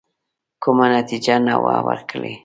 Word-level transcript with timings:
کومه 0.63 0.85
نتیجه 0.95 1.35
نه 1.47 1.55
وه 1.61 1.75
ورکړې. 1.87 2.33